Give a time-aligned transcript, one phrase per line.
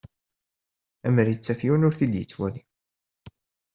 [1.07, 2.61] Amer ittaf yiwen ur t-id-yettwali